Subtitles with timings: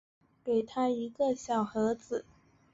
[0.43, 2.25] 给他一个小盒子